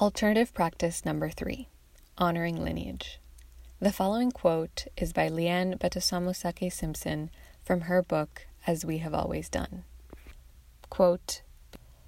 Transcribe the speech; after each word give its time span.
Alternative 0.00 0.54
practice 0.54 1.04
number 1.04 1.28
three 1.28 1.68
honoring 2.16 2.64
lineage. 2.64 3.20
The 3.80 3.92
following 3.92 4.32
quote 4.32 4.86
is 4.96 5.12
by 5.12 5.28
Leanne 5.28 5.78
Betasamosake 5.78 6.72
Simpson 6.72 7.30
from 7.62 7.82
her 7.82 8.00
book 8.00 8.46
As 8.66 8.82
We 8.82 8.96
Have 8.98 9.12
Always 9.12 9.50
Done. 9.50 9.84
Quote 10.88 11.42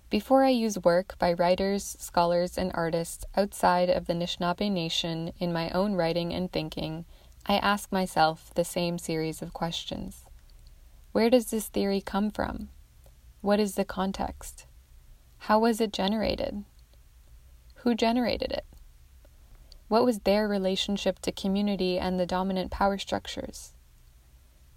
Before 0.09 0.43
I 0.43 0.49
use 0.49 0.79
work 0.79 1.19
by 1.19 1.35
writers, 1.35 1.99
scholars, 2.01 2.57
and 2.57 2.71
artists 2.73 3.27
outside 3.37 3.91
of 3.91 4.07
the 4.07 4.15
Anishinaabe 4.15 4.73
Nation 4.73 5.35
in 5.39 5.53
my 5.53 5.69
own 5.73 5.93
writing 5.95 6.33
and 6.33 6.51
thinking, 6.51 7.05
I 7.45 7.57
ask 7.59 7.93
myself 7.93 8.55
the 8.55 8.65
same 8.65 8.97
series 8.99 9.43
of 9.43 9.53
questions. 9.53 10.25
Where 11.13 11.29
does 11.29 11.51
this 11.51 11.69
theory 11.69 12.01
come 12.01 12.31
from? 12.31 12.71
What 13.43 13.61
is 13.61 13.75
the 13.75 13.85
context? 13.85 14.65
How 15.41 15.59
was 15.59 15.79
it 15.79 15.93
generated? 15.93 16.65
Who 17.83 17.97
generated 17.97 18.53
it? 18.53 18.65
What 19.89 20.05
was 20.05 20.21
their 20.21 20.47
relationship 20.47 21.19
to 21.23 21.33
community 21.33 21.99
and 21.99 22.19
the 22.19 22.27
dominant 22.27 22.71
power 22.71 22.97
structures? 22.97 23.73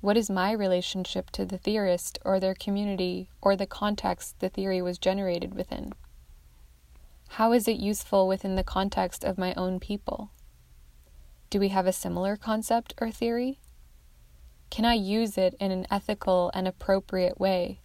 What 0.02 0.18
is 0.18 0.27
my 0.27 0.52
relationship 0.52 1.30
to 1.32 1.46
the 1.46 1.60
theorist 1.60 2.18
or 2.26 2.40
their 2.40 2.55
community 2.55 3.30
or 3.44 3.55
the 3.55 3.68
context 3.68 4.40
the 4.40 4.49
theory 4.49 4.82
was 4.82 4.98
generated 4.98 5.54
within? 5.54 5.94
How 7.27 7.52
is 7.54 7.68
it 7.68 7.77
useful 7.77 8.27
within 8.27 8.55
the 8.55 8.63
context 8.63 9.24
of 9.24 9.38
my 9.38 9.54
own 9.54 9.80
people? 9.80 10.32
Do 11.52 11.60
we 11.60 11.70
have 11.70 11.85
a 11.85 11.94
similar 11.94 12.35
concept 12.35 12.96
or 12.99 13.12
theory? 13.12 13.60
Can 14.72 14.84
I 14.84 14.96
use 14.96 15.38
it 15.38 15.54
in 15.60 15.70
an 15.70 15.85
ethical 15.91 16.49
and 16.55 16.68
appropriate 16.68 17.40
way, 17.40 17.82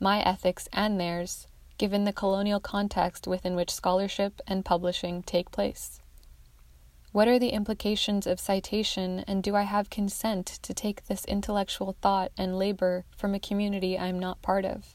my 0.00 0.22
ethics 0.22 0.66
and 0.72 0.98
theirs, 0.98 1.46
given 1.78 2.04
the 2.04 2.12
colonial 2.12 2.60
context 2.60 3.26
within 3.26 3.54
which 3.54 3.70
scholarship 3.70 4.40
and 4.46 4.64
publishing 4.64 5.22
take 5.22 5.50
place? 5.50 6.00
What 7.12 7.28
are 7.28 7.38
the 7.38 7.50
implications 7.50 8.26
of 8.26 8.40
citation, 8.40 9.22
and 9.28 9.42
do 9.42 9.54
I 9.54 9.62
have 9.62 9.90
consent 9.90 10.46
to 10.62 10.72
take 10.72 11.06
this 11.06 11.26
intellectual 11.26 11.94
thought 12.00 12.32
and 12.38 12.58
labor 12.58 13.04
from 13.16 13.34
a 13.34 13.40
community 13.40 13.98
I 13.98 14.06
am 14.06 14.18
not 14.18 14.40
part 14.40 14.64
of? 14.64 14.94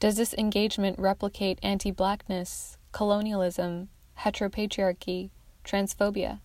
Does 0.00 0.16
this 0.16 0.34
engagement 0.34 0.98
replicate 0.98 1.60
anti 1.62 1.92
blackness, 1.92 2.76
colonialism, 2.90 3.88
heteropatriarchy, 4.18 5.30
transphobia? 5.64 6.40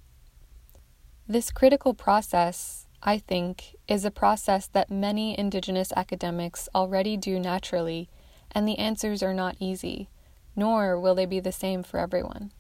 This 1.28 1.52
critical 1.52 1.94
process, 1.94 2.86
I 3.02 3.18
think, 3.18 3.76
is 3.88 4.06
a 4.06 4.12
process 4.12 4.68
that 4.68 4.92
many 4.92 5.38
Indigenous 5.38 5.92
academics 5.96 6.70
already 6.74 7.18
do 7.18 7.40
naturally, 7.40 8.10
and 8.52 8.68
the 8.68 8.78
answers 8.78 9.24
are 9.24 9.34
not 9.34 9.56
easy, 9.60 10.10
nor 10.56 11.00
will 11.00 11.16
they 11.16 11.26
be 11.26 11.40
the 11.40 11.52
same 11.52 11.84
for 11.84 12.00
everyone. 12.00 12.52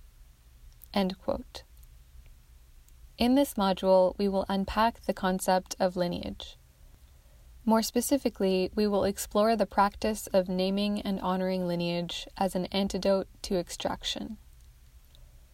In 3.18 3.36
this 3.36 3.56
module, 3.56 4.18
we 4.18 4.28
will 4.30 4.46
unpack 4.48 5.02
the 5.02 5.14
concept 5.14 5.76
of 5.80 5.98
lineage. 5.98 6.58
More 7.66 7.82
specifically, 7.82 8.72
we 8.74 8.88
will 8.88 9.04
explore 9.04 9.56
the 9.56 9.66
practice 9.66 10.28
of 10.28 10.48
naming 10.48 11.02
and 11.02 11.20
honoring 11.20 11.68
lineage 11.68 12.28
as 12.38 12.56
an 12.56 12.66
antidote 12.68 13.28
to 13.44 13.58
extraction. 13.58 14.38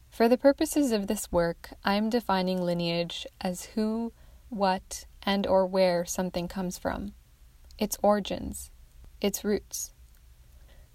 For 0.09 0.29
the 0.29 0.37
purposes 0.37 0.91
of 0.91 1.07
this 1.07 1.31
work, 1.31 1.73
I 1.83 1.95
am 1.95 2.09
defining 2.09 2.61
lineage 2.61 3.27
as 3.41 3.65
who, 3.73 4.13
what, 4.49 5.07
and 5.23 5.45
or 5.47 5.65
where 5.65 6.05
something 6.05 6.47
comes 6.47 6.77
from, 6.77 7.13
its 7.77 7.97
origins, 8.01 8.69
its 9.19 9.43
roots. 9.43 9.91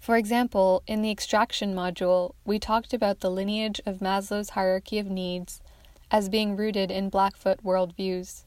For 0.01 0.17
example, 0.17 0.81
in 0.87 1.03
the 1.03 1.11
extraction 1.11 1.75
module, 1.75 2.33
we 2.43 2.57
talked 2.57 2.91
about 2.91 3.19
the 3.19 3.29
lineage 3.29 3.79
of 3.85 3.99
Maslow's 3.99 4.49
hierarchy 4.49 4.97
of 4.97 5.05
needs 5.05 5.61
as 6.09 6.27
being 6.27 6.55
rooted 6.55 6.89
in 6.89 7.11
Blackfoot 7.11 7.63
worldviews. 7.63 8.43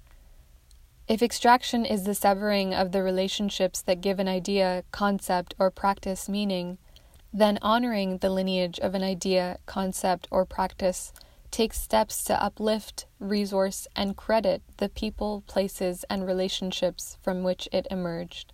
If 1.06 1.22
extraction 1.22 1.84
is 1.84 2.03
the 2.03 2.14
severing 2.14 2.75
of 2.75 2.91
the 2.91 3.04
relationships 3.04 3.81
that 3.82 4.00
give 4.00 4.19
an 4.19 4.26
idea, 4.26 4.82
concept, 4.91 5.54
or 5.56 5.70
practice 5.70 6.28
meaning, 6.28 6.78
then 7.32 7.60
honoring 7.62 8.19
the 8.19 8.31
lineage 8.31 8.81
of 8.81 8.97
an 8.97 9.04
idea, 9.04 9.59
concept, 9.64 10.26
or 10.32 10.44
practice 10.44 11.12
takes 11.53 11.81
steps 11.81 12.25
to 12.25 12.43
uplift, 12.43 13.06
resource, 13.20 13.87
and 13.94 14.16
credit 14.16 14.60
the 14.78 14.88
people, 14.88 15.44
places, 15.47 16.04
and 16.10 16.26
relationships 16.26 17.16
from 17.22 17.44
which 17.44 17.69
it 17.70 17.87
emerged. 17.93 18.53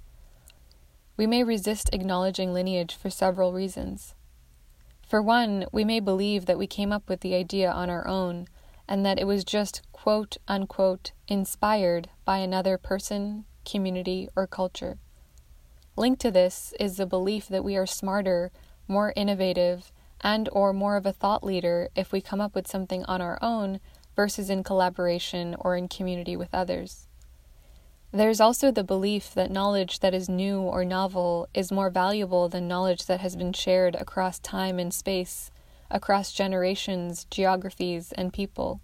We 1.21 1.27
may 1.27 1.45
resist 1.45 1.91
acknowledging 1.93 2.55
lineage 2.55 2.95
for 2.95 3.11
several 3.11 3.53
reasons. 3.53 4.15
For 5.07 5.21
one, 5.21 5.67
we 5.71 5.85
may 5.85 6.01
believe 6.01 6.47
that 6.47 6.57
we 6.57 6.67
came 6.67 6.93
up 6.93 7.11
with 7.11 7.21
the 7.21 7.35
idea 7.35 7.71
on 7.71 7.91
our 7.91 8.09
own 8.09 8.47
and 8.89 9.05
that 9.05 9.19
it 9.19 9.27
was 9.27 9.45
just 9.45 9.83
quote 9.93 10.39
unquote 10.49 11.13
inspired 11.29 12.09
by 12.25 12.39
another 12.39 12.79
person, 12.79 13.45
community, 13.67 14.31
or 14.35 14.47
culture. 14.47 14.97
Linked 15.95 16.23
to 16.23 16.31
this 16.31 16.73
is 16.81 16.97
the 16.97 17.05
belief 17.05 17.49
that 17.49 17.65
we 17.65 17.77
are 17.77 17.85
smarter, 17.85 18.51
more 18.89 19.13
innovative, 19.15 19.93
and 20.23 20.49
or 20.53 20.73
more 20.73 20.97
of 20.97 21.05
a 21.05 21.13
thought 21.13 21.45
leader 21.45 21.91
if 21.95 22.13
we 22.13 22.23
come 22.23 22.41
up 22.41 22.55
with 22.55 22.67
something 22.67 23.05
on 23.05 23.21
our 23.21 23.39
own 23.43 23.81
versus 24.17 24.49
in 24.49 24.65
collaboration 24.65 25.55
or 25.59 25.77
in 25.77 25.87
community 25.87 26.35
with 26.35 26.55
others. 26.55 27.10
There's 28.13 28.41
also 28.41 28.73
the 28.73 28.83
belief 28.83 29.35
that 29.35 29.53
knowledge 29.53 30.01
that 30.01 30.15
is 30.15 30.29
new 30.29 30.63
or 30.63 30.85
novel 30.85 31.49
is 31.55 31.71
more 31.71 31.91
valuable 31.91 32.49
than 32.49 32.67
knowledge 32.67 33.07
that 33.07 33.21
has 33.21 33.37
been 33.37 33.53
shared 33.53 33.95
across 33.95 34.41
time 34.41 34.81
and 34.81 34.93
space, 34.93 35.53
across 35.89 36.33
generations, 36.33 37.27
geographies, 37.31 38.11
and 38.13 38.33
people. 38.33 38.81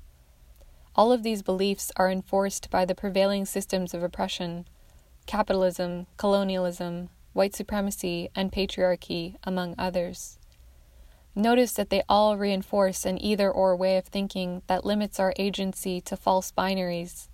All 0.95 1.11
of 1.11 1.25
these 1.25 1.43
beliefs 1.43 1.91
are 1.97 2.09
enforced 2.09 2.71
by 2.71 2.85
the 2.85 2.95
prevailing 2.95 3.45
systems 3.47 3.95
of 3.95 4.03
oppression 4.03 4.67
capitalism, 5.27 6.07
colonialism, 6.19 7.09
white 7.33 7.53
supremacy, 7.53 8.31
and 8.37 8.53
patriarchy, 8.53 9.35
among 9.43 9.75
others. 9.77 10.39
Notice 11.35 11.73
that 11.73 11.91
they 11.91 12.05
all 12.09 12.37
reinforce 12.37 13.05
an 13.05 13.21
either 13.21 13.51
or 13.51 13.75
way 13.75 13.97
of 13.97 14.05
thinking 14.05 14.63
that 14.69 14.85
limits 14.85 15.19
our 15.19 15.35
agency 15.37 16.01
to 16.03 16.17
false 16.17 16.53
binaries 16.53 17.27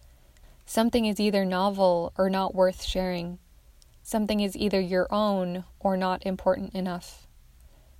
Something 0.67 1.07
is 1.07 1.21
either 1.21 1.45
novel 1.45 2.13
or 2.17 2.31
not 2.31 2.55
worth 2.55 2.83
sharing. 2.83 3.39
Something 4.03 4.41
is 4.41 4.57
either 4.57 4.81
your 4.81 5.07
own 5.13 5.65
or 5.79 5.97
not 5.97 6.27
important 6.27 6.75
enough. 6.75 7.27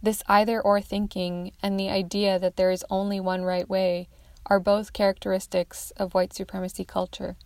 This 0.03 0.25
either 0.27 0.61
or 0.61 0.81
thinking 0.81 1.53
and 1.63 1.79
the 1.79 1.89
idea 1.89 2.39
that 2.39 2.57
there 2.57 2.73
is 2.73 2.85
only 2.91 3.21
one 3.21 3.43
right 3.43 3.69
way 3.69 4.09
are 4.47 4.59
both 4.59 4.93
characteristics 4.93 5.93
of 5.97 6.13
white 6.13 6.33
supremacy 6.33 6.85
culture. 6.85 7.37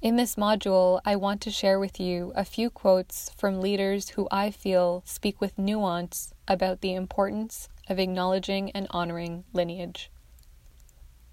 In 0.00 0.14
this 0.14 0.36
module, 0.36 1.00
I 1.04 1.16
want 1.16 1.40
to 1.42 1.50
share 1.50 1.78
with 1.80 1.98
you 1.98 2.32
a 2.36 2.44
few 2.44 2.70
quotes 2.70 3.30
from 3.36 3.60
leaders 3.60 4.10
who 4.10 4.28
I 4.30 4.52
feel 4.52 5.02
speak 5.04 5.40
with 5.40 5.58
nuance 5.58 6.32
about 6.46 6.80
the 6.80 6.94
importance 6.94 7.68
of 7.88 7.98
acknowledging 7.98 8.70
and 8.70 8.86
honoring 8.90 9.44
lineage. 9.52 10.11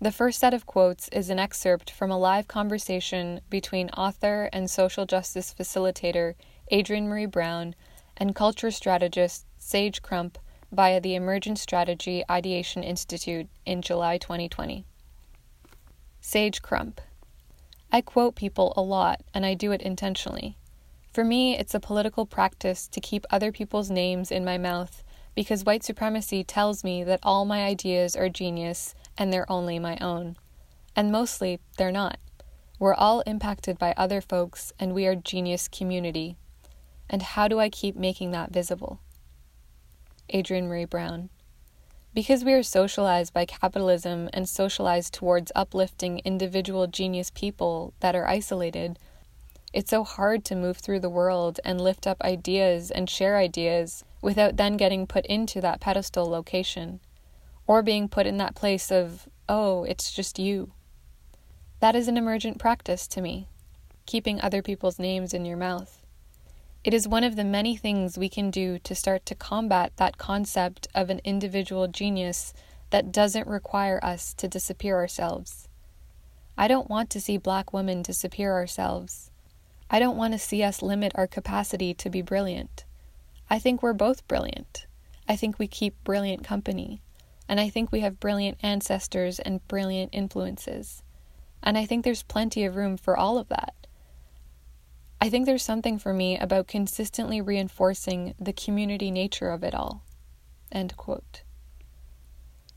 The 0.02 0.14
first 0.14 0.40
set 0.40 0.54
of 0.54 0.66
quotes 0.66 1.10
is 1.10 1.30
an 1.30 1.40
excerpt 1.40 1.92
from 1.92 2.10
a 2.10 2.18
live 2.18 2.48
conversation 2.48 3.42
between 3.50 3.90
author 3.90 4.50
and 4.54 4.70
social 4.70 5.06
justice 5.06 5.54
facilitator 5.54 6.36
Adrienne 6.72 7.10
Maree 7.10 7.30
Brown 7.30 7.76
and 8.16 8.34
culture 8.34 8.72
strategist 8.72 9.46
Sage 9.58 10.02
Crump 10.02 10.38
via 10.72 11.02
the 11.02 11.16
Emergent 11.16 11.60
Strategy 11.60 12.24
Ideation 12.30 12.82
Institute 12.82 13.50
in 13.66 13.82
July 13.82 14.18
2020. 14.18 14.86
Sage 16.22 16.62
Crump 16.62 17.02
I 17.92 18.00
quote 18.00 18.36
people 18.36 18.72
a 18.78 18.82
lot, 18.82 19.22
and 19.34 19.46
I 19.46 19.54
do 19.54 19.74
it 19.74 19.82
intentionally. 19.82 20.58
For 21.12 21.26
me, 21.26 21.58
it's 21.58 21.74
a 21.74 21.80
political 21.80 22.26
practice 22.26 22.88
to 22.88 23.02
keep 23.02 23.26
other 23.32 23.52
people's 23.52 23.90
names 23.90 24.32
in 24.32 24.46
my 24.46 24.58
mouth 24.58 25.04
because 25.36 25.66
white 25.66 25.84
supremacy 25.84 26.44
tells 26.44 26.84
me 26.84 27.04
that 27.04 27.20
all 27.24 27.46
my 27.46 27.64
ideas 27.64 28.16
are 28.16 28.30
genius 28.30 28.94
and 29.20 29.32
they're 29.32 29.52
only 29.52 29.78
my 29.78 29.98
own. 30.00 30.38
And 30.96 31.12
mostly, 31.12 31.60
they're 31.78 31.92
not. 31.92 32.18
We're 32.80 32.96
all 32.96 33.20
impacted 33.22 33.78
by 33.78 33.94
other 33.98 34.22
folks, 34.22 34.72
and 34.80 34.96
we 34.96 35.06
are 35.06 35.16
genius 35.16 35.68
community. 35.68 36.38
And 37.10 37.22
how 37.22 37.50
do 37.50 37.60
I 37.60 37.70
keep 37.70 37.98
making 37.98 38.32
that 38.32 38.54
visible? 38.54 39.02
Adrienne 40.34 40.70
Maree 40.70 40.90
Brown. 40.90 41.30
Because 42.14 42.46
we 42.46 42.54
are 42.54 42.64
socialized 42.64 43.34
by 43.34 43.46
capitalism 43.46 44.30
and 44.34 44.48
socialized 44.48 45.14
towards 45.14 45.52
uplifting 45.54 46.20
individual 46.20 46.88
genius 46.88 47.30
people 47.30 47.94
that 48.00 48.16
are 48.16 48.28
isolated, 48.28 48.98
it's 49.74 49.92
so 49.92 50.04
hard 50.04 50.46
to 50.46 50.56
move 50.56 50.78
through 50.78 51.02
the 51.02 51.10
world 51.10 51.60
and 51.66 51.82
lift 51.82 52.08
up 52.08 52.22
ideas 52.22 52.90
and 52.90 53.10
share 53.10 53.38
ideas 53.38 54.04
without 54.22 54.58
then 54.58 54.78
getting 54.78 55.06
put 55.06 55.26
into 55.26 55.60
that 55.62 55.82
pedestal 55.82 56.28
location 56.28 57.02
or 57.70 57.84
being 57.84 58.10
put 58.10 58.26
in 58.26 58.38
that 58.38 58.56
place 58.56 58.92
of, 58.92 59.30
oh, 59.48 59.84
it's 59.84 60.12
just 60.12 60.40
you. 60.40 60.72
That 61.82 61.96
is 61.96 62.08
an 62.08 62.18
emergent 62.18 62.58
practice 62.58 63.08
to 63.10 63.22
me, 63.22 63.48
keeping 64.08 64.42
other 64.42 64.64
people's 64.64 64.98
names 64.98 65.36
in 65.36 65.46
your 65.46 65.56
mouth. 65.56 66.04
It 66.84 66.96
is 66.96 67.08
one 67.08 67.24
of 67.24 67.36
the 67.36 67.44
many 67.44 67.78
things 67.78 68.18
we 68.18 68.28
can 68.28 68.50
do 68.50 68.80
to 68.80 68.96
start 68.96 69.24
to 69.28 69.36
combat 69.36 69.92
that 69.98 70.18
concept 70.18 70.88
of 70.96 71.12
an 71.12 71.22
individual 71.24 71.88
genius 71.88 72.56
that 72.90 73.12
doesn't 73.12 73.46
require 73.46 74.00
us 74.02 74.34
to 74.34 74.48
disappear 74.48 74.96
ourselves. 74.96 75.68
I 76.58 76.68
don't 76.68 76.90
want 76.90 77.12
to 77.12 77.22
see 77.22 77.38
black 77.38 77.72
women 77.72 78.02
disappear 78.02 78.52
ourselves. 78.52 79.30
I 79.92 80.00
don't 80.00 80.18
want 80.18 80.34
to 80.34 80.40
see 80.40 80.64
us 80.64 80.82
limit 80.82 81.12
our 81.14 81.28
capacity 81.28 81.94
to 81.94 82.10
be 82.10 82.24
brilliant. 82.24 82.86
I 83.48 83.60
think 83.60 83.84
we're 83.84 83.94
both 83.94 84.28
brilliant. 84.28 84.88
I 85.28 85.36
think 85.36 85.60
we 85.60 85.68
keep 85.68 86.04
brilliant 86.04 86.44
company. 86.44 87.04
And 87.50 87.60
I 87.60 87.68
think 87.68 87.92
we 87.92 88.02
have 88.02 88.20
brilliant 88.20 88.60
ancestors 88.62 89.40
and 89.40 89.68
brilliant 89.68 90.12
influences. 90.14 91.02
And 91.64 91.80
I 91.80 91.86
think 91.86 92.06
there's 92.06 92.22
plenty 92.22 92.64
of 92.64 92.76
room 92.76 92.96
for 92.96 93.18
all 93.18 93.40
of 93.40 93.50
that. 93.50 93.74
I 95.20 95.30
think 95.30 95.48
there's 95.48 95.64
something 95.64 95.98
for 95.98 96.14
me 96.14 96.38
about 96.38 96.68
consistently 96.68 97.42
reinforcing 97.42 98.36
the 98.40 98.54
community 98.54 99.10
nature 99.10 99.50
of 99.50 99.64
it 99.64 99.74
all. 99.74 100.04
End 100.72 100.96
quote. 100.96 101.42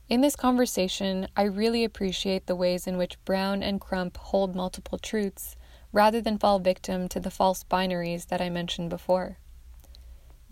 In 0.09 0.23
this 0.23 0.37
conversation, 0.37 1.29
I 1.37 1.43
really 1.43 1.85
appreciate 1.85 2.47
the 2.47 2.57
ways 2.57 2.87
in 2.87 2.97
which 2.97 3.23
Brown 3.27 3.63
and 3.63 3.81
Crump 3.81 4.17
hold 4.17 4.57
multiple 4.57 4.99
truths 4.99 5.55
rather 5.93 6.23
than 6.23 6.39
fall 6.39 6.59
victim 6.59 7.09
to 7.11 7.21
the 7.21 7.31
false 7.31 7.63
binaries 7.65 8.29
that 8.29 8.41
I 8.41 8.49
mentioned 8.49 8.89
before. 8.89 9.39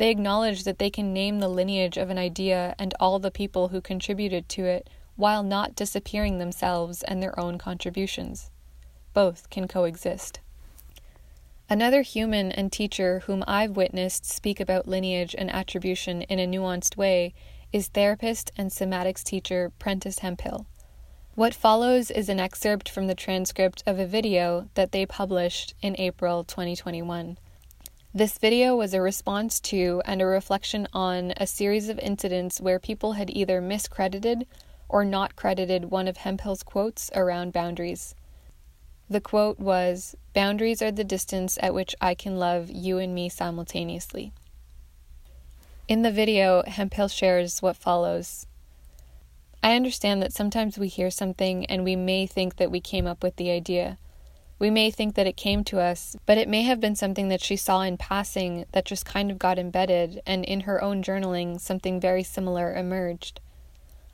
They 0.01 0.09
acknowledge 0.09 0.65
that 0.65 0.79
they 0.79 0.89
can 0.89 1.13
name 1.13 1.41
the 1.41 1.49
lineage 1.49 1.99
of 1.99 2.09
an 2.09 2.17
idea 2.17 2.75
and 2.79 2.95
all 2.99 3.19
the 3.19 3.31
people 3.31 3.69
who 3.69 3.83
contributed 3.83 4.49
to 4.49 4.65
it 4.65 4.89
while 5.15 5.43
not 5.43 5.77
disappearing 5.77 6.39
themselves 6.39 7.03
and 7.03 7.23
their 7.23 7.39
own 7.39 7.59
contributions. 7.59 8.51
Both 9.13 9.51
can 9.51 9.69
coexist. 9.69 10.41
Another 11.69 12.01
human 12.01 12.51
and 12.51 12.73
teacher 12.73 13.25
whom 13.27 13.45
I've 13.47 13.77
witnessed 13.77 14.25
speak 14.25 14.59
about 14.59 14.89
lineage 14.89 15.35
and 15.37 15.53
attribution 15.53 16.23
in 16.23 16.39
a 16.39 16.47
nuanced 16.47 16.97
way 16.97 17.35
is 17.71 17.89
therapist 17.89 18.53
and 18.57 18.71
somatics 18.71 19.23
teacher 19.23 19.71
Prentice 19.79 20.21
Hemphill. 20.21 20.65
What 21.35 21.53
follows 21.53 22.11
is 22.11 22.31
an 22.31 22.41
excerpt 22.41 22.89
from 22.89 23.07
the 23.07 23.15
transcript 23.15 23.83
of 23.87 23.99
a 23.99 24.07
video 24.07 24.71
that 24.77 24.93
they 24.93 25.05
published 25.05 25.75
in 25.83 25.95
April 25.99 26.43
2021. 26.43 27.37
This 28.13 28.39
video 28.39 28.75
was 28.75 28.93
a 28.93 29.01
response 29.01 29.61
to 29.61 30.03
and 30.05 30.21
a 30.21 30.27
reflection 30.27 30.89
on 30.93 31.33
a 31.37 31.47
series 31.47 31.89
of 31.89 32.01
incidents 32.01 32.61
where 32.61 32.81
people 32.81 33.13
had 33.13 33.31
either 33.31 33.61
miscredited 33.61 34.47
or 34.89 35.05
not 35.05 35.37
credited 35.37 35.93
one 35.93 36.09
of 36.09 36.17
Hemphill's 36.17 36.65
quotes 36.65 37.13
around 37.15 37.53
boundaries. 37.53 38.17
The 39.09 39.21
quote 39.21 39.61
was 39.61 40.17
Boundaries 40.35 40.83
are 40.83 40.91
the 40.91 41.05
distance 41.05 41.57
at 41.63 41.73
which 41.73 41.95
I 42.01 42.15
can 42.15 42.37
love 42.37 42.69
you 42.69 42.99
and 42.99 43.15
me 43.15 43.29
simultaneously. 43.29 44.33
In 45.87 46.03
the 46.03 46.11
video, 46.11 46.65
Hemphill 46.67 47.07
shares 47.07 47.63
what 47.63 47.77
follows. 47.77 48.45
I 49.63 49.77
understand 49.77 50.21
that 50.21 50.33
sometimes 50.33 50.79
we 50.79 50.89
hear 50.89 51.13
something 51.13 51.65
and 51.67 51.85
we 51.85 51.95
may 51.95 52.27
think 52.27 52.57
that 52.57 52.73
we 52.73 52.81
came 52.81 53.07
up 53.07 53.23
with 53.23 53.37
the 53.37 53.53
idea. 53.53 53.99
We 54.61 54.69
may 54.69 54.91
think 54.91 55.15
that 55.15 55.27
it 55.27 55.39
came 55.39 55.65
to 55.65 55.81
us, 55.81 56.17
but 56.27 56.37
it 56.37 56.47
may 56.47 56.63
have 56.65 56.81
been 56.81 56.95
something 56.95 57.29
that 57.29 57.43
she 57.43 57.57
saw 57.57 57.81
in 57.81 57.97
passing 57.97 58.67
that 58.73 58.85
just 58.85 59.07
kind 59.07 59.31
of 59.31 59.39
got 59.39 59.59
embedded, 59.59 60.21
and 60.27 60.45
in 60.45 60.61
her 60.61 60.85
own 60.85 61.03
journaling, 61.03 61.59
something 61.59 61.99
very 61.99 62.23
similar 62.23 62.75
emerged. 62.75 63.41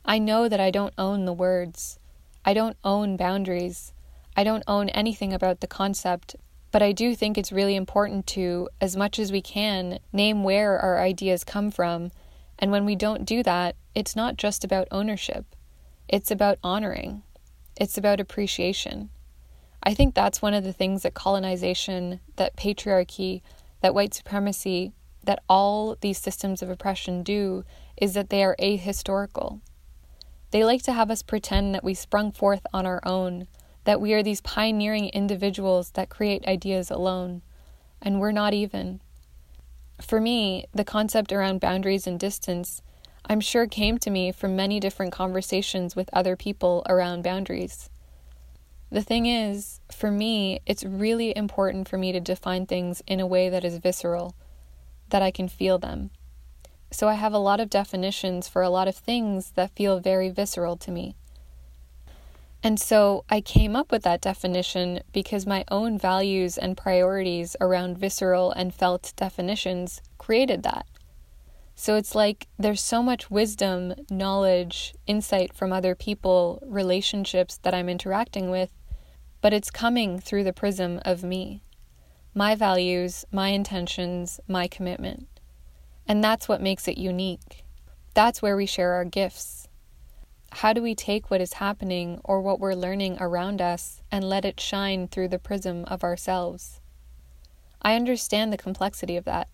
I 0.04 0.20
know 0.20 0.48
that 0.48 0.60
I 0.60 0.70
don't 0.70 0.94
own 0.96 1.25
the 1.25 1.32
words. 1.32 1.98
I 2.44 2.54
don't 2.54 2.76
own 2.84 3.16
boundaries. 3.16 3.93
I 4.37 4.44
don't 4.44 4.62
own 4.69 4.88
anything 4.90 5.32
about 5.32 5.60
the 5.60 5.66
concept, 5.66 6.37
but 6.70 6.81
I 6.81 6.93
do 6.93 7.16
think 7.16 7.37
it's 7.37 7.50
really 7.50 7.75
important 7.75 8.28
to, 8.28 8.69
as 8.81 8.94
much 8.94 9.19
as 9.19 9.32
we 9.32 9.43
can, 9.43 9.98
name 10.12 10.44
where 10.44 10.78
our 10.78 11.00
ideas 11.00 11.43
come 11.43 11.72
from. 11.72 12.12
And 12.56 12.70
when 12.70 12.84
we 12.84 12.94
don't 12.94 13.25
do 13.25 13.43
that, 13.43 13.75
it's 13.96 14.14
not 14.14 14.37
just 14.37 14.62
about 14.62 14.87
ownership, 14.93 15.44
it's 16.06 16.31
about 16.31 16.58
honoring, 16.62 17.25
it's 17.76 17.98
about 17.98 18.20
appreciation. 18.20 19.10
I 19.86 19.94
think 19.94 20.16
that's 20.16 20.42
one 20.42 20.52
of 20.52 20.64
the 20.64 20.72
things 20.72 21.04
that 21.04 21.14
colonization, 21.14 22.18
that 22.34 22.56
patriarchy, 22.56 23.42
that 23.82 23.94
white 23.94 24.14
supremacy, 24.14 24.90
that 25.22 25.44
all 25.48 25.96
these 26.00 26.18
systems 26.18 26.60
of 26.60 26.68
oppression 26.68 27.22
do 27.22 27.64
is 27.96 28.14
that 28.14 28.28
they 28.28 28.42
are 28.42 28.56
ahistorical. 28.60 29.60
They 30.50 30.64
like 30.64 30.82
to 30.82 30.92
have 30.92 31.08
us 31.08 31.22
pretend 31.22 31.72
that 31.72 31.84
we 31.84 31.94
sprung 31.94 32.32
forth 32.32 32.66
on 32.74 32.84
our 32.84 33.00
own, 33.04 33.46
that 33.84 34.00
we 34.00 34.12
are 34.12 34.24
these 34.24 34.40
pioneering 34.40 35.08
individuals 35.10 35.90
that 35.92 36.08
create 36.08 36.44
ideas 36.48 36.90
alone, 36.90 37.42
and 38.02 38.18
we're 38.18 38.32
not 38.32 38.54
even. 38.54 39.00
For 40.00 40.20
me, 40.20 40.66
the 40.74 40.84
concept 40.84 41.32
around 41.32 41.60
boundaries 41.60 42.08
and 42.08 42.18
distance, 42.18 42.82
I'm 43.26 43.40
sure 43.40 43.68
came 43.68 43.98
to 43.98 44.10
me 44.10 44.32
from 44.32 44.56
many 44.56 44.80
different 44.80 45.12
conversations 45.12 45.94
with 45.94 46.10
other 46.12 46.34
people 46.34 46.84
around 46.88 47.22
boundaries. 47.22 47.88
The 48.90 49.02
thing 49.02 49.26
is, 49.26 49.80
for 49.90 50.10
me, 50.10 50.60
it's 50.64 50.84
really 50.84 51.36
important 51.36 51.88
for 51.88 51.98
me 51.98 52.12
to 52.12 52.20
define 52.20 52.66
things 52.66 53.02
in 53.06 53.18
a 53.18 53.26
way 53.26 53.48
that 53.48 53.64
is 53.64 53.78
visceral, 53.78 54.34
that 55.08 55.22
I 55.22 55.30
can 55.30 55.48
feel 55.48 55.78
them. 55.78 56.10
So 56.90 57.08
I 57.08 57.14
have 57.14 57.32
a 57.32 57.38
lot 57.38 57.60
of 57.60 57.68
definitions 57.68 58.48
for 58.48 58.62
a 58.62 58.70
lot 58.70 58.86
of 58.86 58.96
things 58.96 59.50
that 59.52 59.74
feel 59.74 59.98
very 59.98 60.30
visceral 60.30 60.76
to 60.78 60.90
me. 60.90 61.16
And 62.62 62.80
so 62.80 63.24
I 63.28 63.40
came 63.40 63.76
up 63.76 63.92
with 63.92 64.02
that 64.04 64.20
definition 64.20 65.00
because 65.12 65.46
my 65.46 65.64
own 65.68 65.98
values 65.98 66.56
and 66.56 66.76
priorities 66.76 67.54
around 67.60 67.98
visceral 67.98 68.50
and 68.52 68.74
felt 68.74 69.12
definitions 69.16 70.00
created 70.18 70.62
that. 70.62 70.86
So 71.74 71.96
it's 71.96 72.14
like 72.14 72.48
there's 72.58 72.80
so 72.80 73.02
much 73.02 73.30
wisdom, 73.30 73.94
knowledge, 74.10 74.94
insight 75.06 75.52
from 75.52 75.72
other 75.72 75.94
people, 75.94 76.62
relationships 76.66 77.58
that 77.58 77.74
I'm 77.74 77.90
interacting 77.90 78.50
with, 78.50 78.70
but 79.46 79.52
it's 79.52 79.70
coming 79.70 80.19
through 80.19 80.43
the 80.43 80.52
prism 80.52 81.00
of 81.04 81.22
me, 81.22 81.62
my 82.34 82.56
values, 82.56 83.25
my 83.31 83.50
intentions, 83.50 84.40
my 84.48 84.66
commitment. 84.66 85.28
And 86.08 86.25
that's 86.25 86.48
what 86.48 86.60
makes 86.60 86.88
it 86.88 86.98
unique. 86.98 87.64
That's 88.12 88.43
where 88.43 88.56
we 88.56 88.66
share 88.66 88.94
our 88.94 89.04
gifts 89.04 89.69
how 90.50 90.72
do 90.72 90.82
we 90.82 90.96
take 90.96 91.31
what 91.31 91.40
is 91.40 91.52
happening 91.54 92.20
or 92.25 92.40
what 92.40 92.58
we're 92.58 92.75
learning 92.75 93.19
around 93.20 93.62
us 93.62 94.02
and 94.10 94.25
let 94.25 94.44
it 94.44 94.58
shine 94.58 95.06
through 95.06 95.28
the 95.28 95.38
prism 95.38 95.84
of 95.84 96.02
ourselves? 96.02 96.81
I 97.81 97.94
understand 97.94 98.52
the 98.52 98.56
complexity 98.56 99.16
of 99.16 99.26
that. 99.26 99.48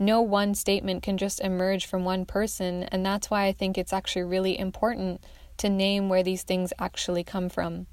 No 0.00 0.20
one 0.20 0.56
statement 0.56 1.04
can 1.04 1.16
just 1.16 1.40
emerge 1.40 1.86
from 1.86 2.04
one 2.04 2.24
person, 2.24 2.84
and 2.84 3.06
that's 3.06 3.30
why 3.30 3.44
I 3.44 3.52
think 3.52 3.78
it's 3.78 3.92
actually 3.92 4.24
really 4.24 4.58
important 4.58 5.22
to 5.58 5.68
name 5.68 6.08
where 6.08 6.24
these 6.24 6.42
things 6.42 6.72
actually 6.80 7.22
come 7.22 7.48
from. 7.48 7.86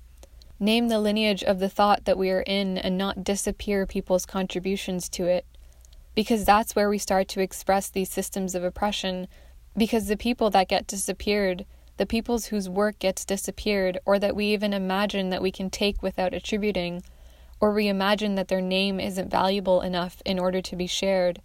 Name 0.59 0.87
the 0.87 0.99
lineage 0.99 1.43
of 1.43 1.59
the 1.59 1.69
thought 1.69 2.05
that 2.05 2.17
we 2.17 2.29
are 2.31 2.41
in 2.41 2.77
and 2.77 2.97
not 2.97 3.23
disappear 3.23 3.85
people's 3.85 4.25
contributions 4.25 5.07
to 5.09 5.25
it. 5.25 5.45
Because 6.15 6.43
that's 6.43 6.75
where 6.75 6.89
we 6.89 6.97
start 6.97 7.27
to 7.29 7.41
express 7.41 7.89
these 7.89 8.09
systems 8.09 8.55
of 8.55 8.63
oppression, 8.63 9.27
because 9.77 10.07
the 10.07 10.17
people 10.17 10.49
that 10.49 10.67
get 10.67 10.87
disappeared 10.87 11.65
the 11.99 12.05
peoples 12.05 12.45
whose 12.45 12.69
work 12.69 12.97
gets 12.97 13.25
disappeared, 13.25 13.99
or 14.05 14.17
that 14.19 14.33
we 14.33 14.45
even 14.53 14.71
imagine 14.71 15.31
that 15.31 15.41
we 15.41 15.51
can 15.51 15.69
take 15.69 16.01
without 16.01 16.33
attributing, 16.33 17.03
or 17.59 17.73
we 17.73 17.89
imagine 17.89 18.35
that 18.35 18.47
their 18.47 18.61
name 18.61 19.01
isn't 19.01 19.29
valuable 19.29 19.81
enough 19.81 20.21
in 20.25 20.39
order 20.39 20.61
to 20.61 20.77
be 20.77 20.87
shared. 20.87 21.41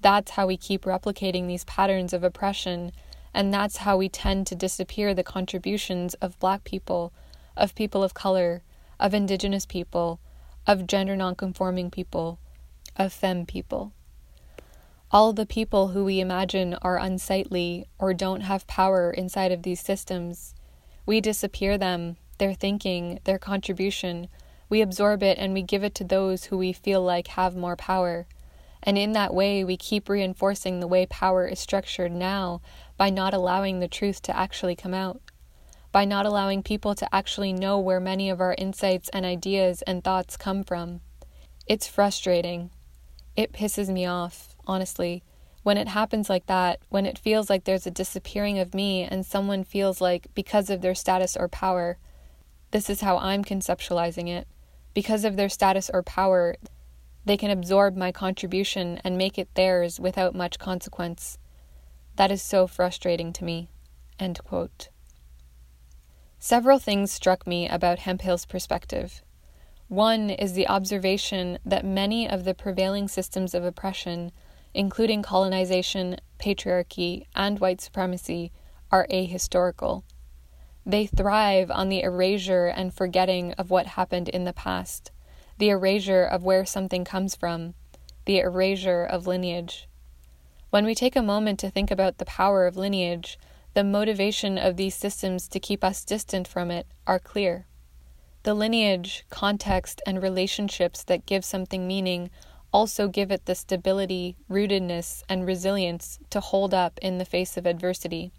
That's 0.00 0.30
how 0.30 0.46
we 0.46 0.56
keep 0.56 0.84
replicating 0.84 1.48
these 1.48 1.64
patterns 1.64 2.12
of 2.12 2.22
oppression, 2.22 2.92
and 3.34 3.52
that's 3.52 3.78
how 3.78 3.96
we 3.96 4.08
tend 4.08 4.46
to 4.46 4.54
disappear 4.54 5.12
the 5.12 5.24
contributions 5.24 6.14
of 6.14 6.38
black 6.38 6.62
people, 6.62 7.12
of 7.56 7.74
people 7.74 8.02
of 8.02 8.14
color, 8.14 8.62
of 8.98 9.14
indigenous 9.14 9.66
people, 9.66 10.20
of 10.66 10.86
gender 10.86 11.16
nonconforming 11.16 11.90
people, 11.90 12.38
of 12.96 13.12
femme 13.12 13.46
people 13.46 13.92
all 15.10 15.32
the 15.32 15.46
people 15.46 15.88
who 15.88 16.04
we 16.04 16.20
imagine 16.20 16.74
are 16.82 16.98
unsightly 16.98 17.86
or 17.98 18.12
don't 18.12 18.40
have 18.42 18.66
power 18.66 19.10
inside 19.10 19.52
of 19.52 19.62
these 19.62 19.80
systems. 19.80 20.54
We 21.04 21.20
disappear 21.20 21.78
them, 21.78 22.16
their 22.38 22.54
thinking, 22.54 23.20
their 23.24 23.38
contribution. 23.38 24.28
We 24.68 24.82
absorb 24.82 25.22
it 25.22 25.38
and 25.38 25.54
we 25.54 25.62
give 25.62 25.84
it 25.84 25.94
to 25.96 26.04
those 26.04 26.44
who 26.44 26.58
we 26.58 26.72
feel 26.72 27.02
like 27.02 27.28
have 27.28 27.56
more 27.56 27.76
power. 27.76 28.26
And 28.82 28.98
in 28.98 29.12
that 29.12 29.32
way, 29.32 29.64
we 29.64 29.76
keep 29.76 30.08
reinforcing 30.08 30.80
the 30.80 30.86
way 30.86 31.06
power 31.06 31.46
is 31.46 31.60
structured 31.60 32.12
now 32.12 32.60
by 32.96 33.10
not 33.10 33.32
allowing 33.32 33.78
the 33.78 33.88
truth 33.88 34.20
to 34.22 34.36
actually 34.36 34.76
come 34.76 34.94
out, 34.94 35.20
by 35.96 36.04
not 36.04 36.26
allowing 36.26 36.62
people 36.62 36.94
to 36.94 37.08
actually 37.14 37.54
know 37.54 37.78
where 37.78 37.98
many 37.98 38.28
of 38.28 38.38
our 38.38 38.54
insights 38.58 39.08
and 39.14 39.24
ideas 39.24 39.80
and 39.80 40.04
thoughts 40.04 40.36
come 40.36 40.62
from. 40.62 41.00
It's 41.66 41.88
frustrating. 41.88 42.68
It 43.34 43.54
pisses 43.54 43.88
me 43.88 44.04
off 44.04 44.54
honestly. 44.66 45.22
When 45.62 45.78
it 45.78 45.88
happens 45.88 46.28
like 46.28 46.48
that, 46.48 46.80
when 46.90 47.06
it 47.06 47.18
feels 47.18 47.48
like 47.48 47.64
there's 47.64 47.86
a 47.86 47.90
disappearing 47.90 48.58
of 48.58 48.74
me 48.74 49.04
and 49.04 49.24
someone 49.24 49.64
feels 49.64 50.02
like, 50.02 50.26
because 50.34 50.68
of 50.68 50.82
their 50.82 50.94
status 50.94 51.34
or 51.34 51.48
power, 51.48 51.96
this 52.72 52.90
is 52.90 53.00
how 53.00 53.16
I'm 53.16 53.42
conceptualizing 53.42 54.28
it, 54.28 54.46
because 54.92 55.24
of 55.24 55.36
their 55.36 55.48
status 55.48 55.90
or 55.90 56.02
power, 56.02 56.56
They 57.26 57.36
can 57.36 57.50
absorb 57.50 57.96
my 57.96 58.12
contribution 58.12 59.00
and 59.02 59.18
make 59.18 59.36
it 59.36 59.54
theirs 59.54 59.98
without 59.98 60.34
much 60.34 60.58
consequence. 60.58 61.38
That 62.14 62.30
is 62.30 62.42
so 62.42 62.66
frustrating 62.66 63.32
to 63.32 63.44
me. 63.44 63.68
Several 66.38 66.78
things 66.78 67.10
struck 67.10 67.46
me 67.46 67.68
about 67.68 68.00
Hemphill's 68.00 68.46
perspective. 68.46 69.22
One 69.88 70.30
is 70.30 70.52
the 70.52 70.68
observation 70.68 71.58
that 71.64 71.84
many 71.84 72.28
of 72.28 72.44
the 72.44 72.54
prevailing 72.54 73.08
systems 73.08 73.54
of 73.54 73.64
oppression, 73.64 74.32
including 74.74 75.22
colonization, 75.22 76.16
patriarchy, 76.38 77.26
and 77.34 77.58
white 77.58 77.80
supremacy, 77.80 78.52
are 78.90 79.06
ahistorical. 79.10 80.02
They 80.84 81.06
thrive 81.06 81.70
on 81.70 81.88
the 81.88 82.02
erasure 82.02 82.66
and 82.66 82.94
forgetting 82.94 83.52
of 83.54 83.70
what 83.70 83.86
happened 83.86 84.28
in 84.28 84.44
the 84.44 84.52
past, 84.52 85.10
the 85.58 85.70
erasure 85.70 86.24
of 86.24 86.44
where 86.44 86.64
something 86.64 87.04
comes 87.04 87.34
from, 87.34 87.74
the 88.24 88.38
erasure 88.38 89.04
of 89.04 89.26
lineage. 89.26 89.88
When 90.70 90.84
we 90.84 90.94
take 90.94 91.16
a 91.16 91.22
moment 91.22 91.58
to 91.60 91.70
think 91.70 91.90
about 91.90 92.18
the 92.18 92.24
power 92.24 92.66
of 92.66 92.76
lineage, 92.76 93.38
the 93.76 93.84
motivation 93.84 94.56
of 94.56 94.78
these 94.78 94.94
systems 94.94 95.46
to 95.46 95.60
keep 95.60 95.84
us 95.84 96.02
distant 96.02 96.48
from 96.48 96.70
it 96.70 96.86
are 97.06 97.18
clear. 97.18 97.66
The 98.42 98.54
lineage, 98.54 99.26
context, 99.28 100.00
and 100.06 100.22
relationships 100.22 101.04
that 101.04 101.26
give 101.26 101.44
something 101.44 101.86
meaning 101.86 102.30
also 102.72 103.06
give 103.06 103.30
it 103.30 103.44
the 103.44 103.54
stability, 103.54 104.34
rootedness, 104.50 105.24
and 105.28 105.44
resilience 105.46 106.18
to 106.30 106.40
hold 106.40 106.72
up 106.72 106.98
in 107.02 107.18
the 107.18 107.26
face 107.26 107.58
of 107.58 107.66
adversity. 107.66 108.32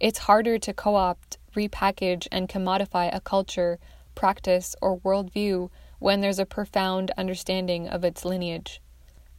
It's 0.00 0.20
harder 0.20 0.56
to 0.56 0.72
co 0.72 0.94
opt, 0.94 1.36
repackage, 1.54 2.26
and 2.32 2.48
commodify 2.48 3.14
a 3.14 3.20
culture, 3.20 3.78
practice, 4.14 4.74
or 4.80 4.96
worldview 5.00 5.68
when 5.98 6.22
there's 6.22 6.38
a 6.38 6.46
profound 6.46 7.10
understanding 7.18 7.86
of 7.86 8.02
its 8.02 8.24
lineage. 8.24 8.80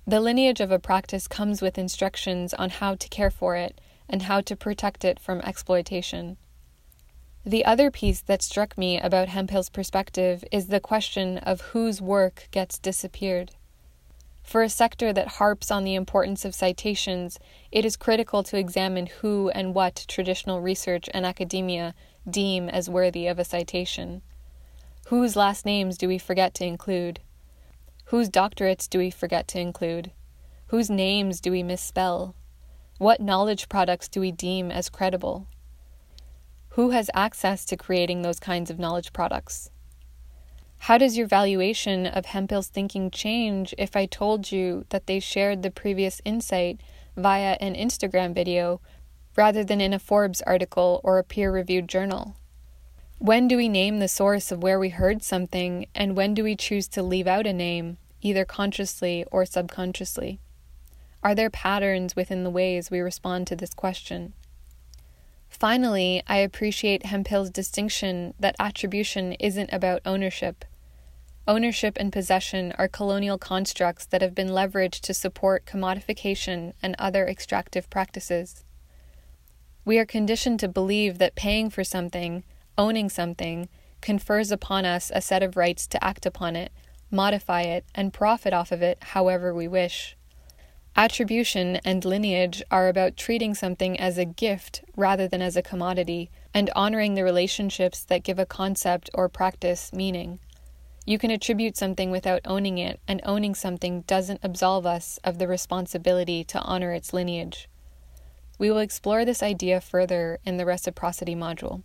The 0.05 0.19
lineage 0.19 0.62
of 0.62 0.69
a 0.69 0.77
practice 0.77 1.27
comes 1.27 1.63
with 1.63 1.79
instructions 1.79 2.53
on 2.53 2.69
how 2.69 2.93
to 2.93 3.10
care 3.10 3.31
for 3.31 3.55
it 3.55 3.81
and 4.12 4.24
how 4.24 4.41
to 4.41 4.56
protect 4.56 5.03
it 5.03 5.20
from 5.20 5.41
exploitation. 5.41 6.38
The 7.44 7.65
other 7.65 7.89
piece 7.89 8.22
that 8.22 8.44
struck 8.44 8.77
me 8.77 9.00
about 9.00 9.30
Hemphill's 9.30 9.70
perspective 9.70 10.44
is 10.51 10.68
the 10.68 10.80
question 10.80 11.39
of 11.39 11.62
whose 11.62 12.00
work 12.00 12.48
gets 12.51 12.77
disappeared. 12.77 13.53
For 14.44 14.62
a 14.62 14.70
sector 14.70 15.13
that 15.13 15.39
harps 15.39 15.72
on 15.72 15.84
the 15.84 15.96
importance 15.96 16.46
of 16.46 16.53
citations, 16.53 17.39
it 17.72 17.86
is 17.86 17.96
critical 17.96 18.44
to 18.44 18.58
examine 18.58 19.08
who 19.08 19.50
and 19.50 19.74
what 19.74 20.06
traditional 20.08 20.62
research 20.62 21.10
and 21.13 21.25
academia 21.25 21.96
deem 22.30 22.70
as 22.70 22.89
worthy 22.89 23.25
of 23.27 23.39
a 23.39 23.46
citation. 23.46 24.22
Whose 25.08 25.36
last 25.36 25.65
names 25.65 25.98
do 25.98 26.08
we 26.08 26.18
forget 26.18 26.53
to 26.56 26.65
include? 26.65 27.22
Whose 28.06 28.30
doctorates 28.30 28.89
do 28.89 29.00
we 29.00 29.10
forget 29.10 29.48
to 29.50 29.60
include? 29.60 30.12
Whose 30.68 30.89
names 30.89 31.39
do 31.39 31.50
we 31.51 31.63
misspell? 31.63 32.36
What 33.01 33.20
knowledge 33.20 33.67
products 33.67 34.08
do 34.08 34.20
we 34.22 34.31
deem 34.31 34.70
as 34.70 34.88
credible? 34.88 35.48
Who 36.74 36.91
has 36.91 37.10
access 37.15 37.65
to 37.65 37.75
creating 37.75 38.22
those 38.22 38.39
kinds 38.39 38.70
of 38.70 38.77
knowledge 38.77 39.12
products? 39.12 39.72
How 40.77 41.00
does 41.00 41.17
your 41.17 41.25
valuation 41.25 42.05
of 42.05 42.27
Hemphill's 42.27 42.67
thinking 42.67 43.10
change 43.10 43.74
if 43.79 43.96
I 43.96 44.05
told 44.05 44.51
you 44.51 44.86
that 44.89 45.08
they 45.08 45.20
shared 45.20 45.63
the 45.63 45.72
previous 45.72 46.22
insight 46.25 46.79
via 47.17 47.58
an 47.60 47.74
Instagram 47.74 48.36
video 48.36 48.81
rather 49.36 49.63
than 49.63 49.81
in 49.81 49.93
a 49.93 49.98
Forbes 49.98 50.43
article 50.43 51.01
or 51.03 51.17
a 51.17 51.24
peer 51.24 51.51
reviewed 51.51 51.89
journal? 51.89 52.36
When 53.17 53.48
do 53.48 53.58
we 53.58 53.67
name 53.67 53.98
the 53.98 54.08
source 54.08 54.51
of 54.51 54.62
where 54.62 54.77
we 54.77 54.89
heard 54.89 55.24
something, 55.24 55.88
and 55.96 56.15
when 56.15 56.36
do 56.36 56.43
we 56.43 56.55
choose 56.55 56.88
to 56.89 57.01
leave 57.01 57.25
out 57.25 57.48
a 57.48 57.53
name, 57.53 57.98
either 58.22 58.46
consciously 58.46 59.25
or 59.31 59.43
subconsciously? 59.43 60.39
Are 61.24 61.36
there 61.36 61.51
patterns 61.51 62.16
within 62.16 62.44
the 62.44 62.50
ways 62.50 62.90
we 62.90 63.00
respond 63.00 63.46
to 63.48 63.56
this 63.56 63.74
question? 63.75 64.34
Finally, 65.50 66.24
I 66.25 66.38
appreciate 66.38 67.06
Hemphill's 67.06 67.51
distinction 67.51 68.34
that 68.40 68.56
attribution 68.60 69.34
isn't 69.34 69.72
about 69.72 70.01
ownership. 70.06 70.66
Ownership 71.48 71.98
and 72.00 72.12
possession 72.12 72.72
are 72.80 72.88
colonial 72.88 73.38
constructs 73.38 74.06
that 74.08 74.22
have 74.22 74.34
been 74.34 74.50
leveraged 74.50 75.01
to 75.01 75.13
support 75.13 75.66
commodification 75.66 76.74
and 76.82 76.96
other 76.98 77.28
extractive 77.28 77.90
practices. 77.90 78.63
We 79.86 80.00
are 80.00 80.06
conditioned 80.06 80.60
to 80.62 80.68
believe 80.68 81.18
that 81.20 81.36
paying 81.36 81.70
for 81.70 81.84
something, 81.84 82.44
owning 82.78 83.10
something, 83.10 83.70
confers 84.01 84.51
upon 84.51 84.86
us 84.86 85.12
a 85.13 85.22
set 85.22 85.44
of 85.44 85.58
rights 85.58 85.86
to 85.88 86.04
act 86.04 86.25
upon 86.25 86.56
it, 86.56 86.72
modify 87.12 87.62
it, 87.62 87.86
and 87.94 88.13
profit 88.13 88.54
off 88.54 88.72
of 88.72 88.82
it 88.82 88.98
however 89.01 89.54
we 89.54 89.68
wish. 89.68 90.16
Attribution 90.95 91.77
and 91.86 92.03
lineage 92.03 92.62
are 92.69 92.89
about 92.89 93.15
treating 93.15 93.55
something 93.55 94.00
as 94.00 94.17
a 94.17 94.25
gift 94.25 94.83
rather 94.95 95.27
than 95.27 95.41
as 95.41 95.55
a 95.55 95.62
commodity, 95.62 96.29
and 96.53 96.69
honoring 96.75 97.13
the 97.13 97.24
relationships 97.24 98.03
that 98.03 98.24
give 98.24 98.38
a 98.38 98.45
concept 98.45 99.10
or 99.13 99.29
practice 99.29 99.93
meaning. 99.93 100.39
You 101.05 101.17
can 101.17 101.31
attribute 101.31 101.77
something 101.77 102.12
without 102.12 102.41
owning 102.45 102.77
it, 102.77 103.00
and 103.07 103.21
owning 103.24 103.55
something 103.55 104.01
doesn't 104.01 104.41
absolve 104.43 104.86
us 104.86 105.17
of 105.24 105.39
the 105.39 105.48
responsibility 105.48 106.43
to 106.43 106.60
honor 106.60 106.91
its 106.91 107.13
lineage. 107.13 107.69
We 108.60 108.69
will 108.69 108.79
explore 108.79 109.25
this 109.25 109.41
idea 109.41 109.81
further 109.81 110.39
in 110.45 110.57
the 110.57 110.65
reciprocity 110.65 111.36
module. 111.36 111.83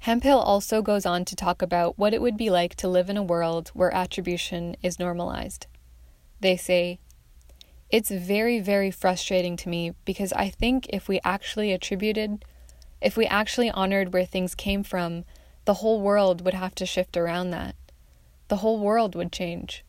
Hemphill 0.00 0.38
also 0.38 0.82
goes 0.82 1.04
on 1.04 1.24
to 1.24 1.36
talk 1.36 1.60
about 1.60 1.98
what 1.98 2.14
it 2.14 2.22
would 2.22 2.36
be 2.36 2.48
like 2.48 2.76
to 2.76 2.88
live 2.88 3.10
in 3.10 3.16
a 3.16 3.22
world 3.22 3.68
where 3.74 3.92
attribution 3.92 4.76
is 4.82 5.00
normalized. 5.00 5.66
They 6.40 6.56
say, 6.56 7.00
It's 7.90 8.10
very, 8.10 8.58
very 8.60 8.90
frustrating 8.90 9.56
to 9.58 9.68
me 9.68 9.92
because 10.04 10.32
I 10.32 10.50
think 10.50 10.86
if 10.90 11.08
we 11.08 11.20
actually 11.24 11.72
attributed, 11.72 12.44
if 13.00 13.16
we 13.16 13.26
actually 13.26 13.70
honored 13.70 14.12
where 14.12 14.24
things 14.24 14.54
came 14.54 14.82
from, 14.82 15.24
the 15.64 15.74
whole 15.74 16.00
world 16.00 16.44
would 16.44 16.54
have 16.54 16.74
to 16.76 16.86
shift 16.86 17.16
around 17.16 17.50
that. 17.50 17.76
The 18.48 18.56
whole 18.56 18.78
world 18.78 19.14
would 19.14 19.32
change. 19.32 19.84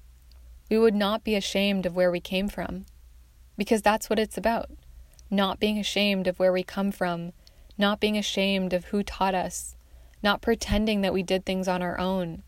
We 0.70 0.78
would 0.78 0.96
not 0.96 1.24
be 1.24 1.36
ashamed 1.36 1.86
of 1.86 1.96
where 1.96 2.12
we 2.12 2.20
came 2.20 2.50
from. 2.50 2.86
Because 3.58 3.82
that's 3.82 4.10
what 4.10 4.20
it's 4.20 4.38
about 4.38 4.70
not 5.30 5.60
being 5.60 5.78
ashamed 5.78 6.28
of 6.28 6.40
where 6.40 6.54
we 6.54 6.64
come 6.64 6.92
from, 6.92 7.34
not 7.78 8.00
being 8.00 8.18
ashamed 8.18 8.74
of 8.74 8.86
who 8.86 9.04
taught 9.04 9.36
us, 9.36 9.76
not 10.24 10.42
pretending 10.42 11.02
that 11.02 11.14
we 11.14 11.24
did 11.24 11.46
things 11.46 11.68
on 11.68 11.82
our 11.82 12.00
own, 12.00 12.44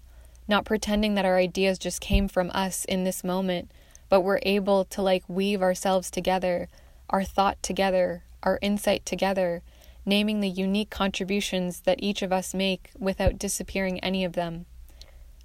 not 0.48 0.66
pretending 0.66 1.16
that 1.16 1.26
our 1.26 1.38
ideas 1.38 1.78
just 1.78 2.02
came 2.02 2.28
from 2.28 2.50
us 2.52 2.86
in 2.86 3.04
this 3.04 3.24
moment, 3.24 3.72
but 4.10 4.22
we're 4.22 4.40
able 4.44 4.84
to 4.86 5.02
like 5.02 5.24
weave 5.28 5.62
ourselves 5.62 6.12
together, 6.12 6.68
our 7.10 7.24
thought 7.24 7.62
together, 7.64 8.24
our 8.44 8.60
insight 8.62 9.06
together, 9.06 9.62
naming 10.06 10.40
the 10.40 10.50
unique 10.50 10.90
contributions 10.90 11.82
that 11.82 12.02
each 12.02 12.22
of 12.22 12.34
us 12.34 12.54
make 12.54 12.90
without 12.98 13.38
disappearing 13.38 14.00
any 14.00 14.26
of 14.26 14.34
them. 14.34 14.66